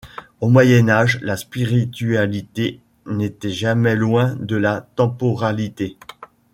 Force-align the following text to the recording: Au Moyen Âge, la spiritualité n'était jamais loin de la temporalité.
Au 0.39 0.49
Moyen 0.49 0.89
Âge, 0.89 1.19
la 1.21 1.37
spiritualité 1.37 2.79
n'était 3.05 3.51
jamais 3.51 3.95
loin 3.95 4.33
de 4.37 4.55
la 4.55 4.81
temporalité. 4.95 5.95